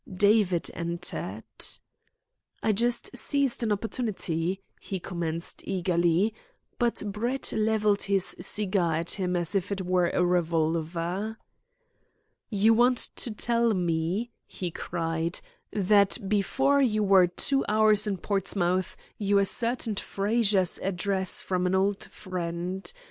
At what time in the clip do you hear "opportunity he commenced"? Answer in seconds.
3.71-5.61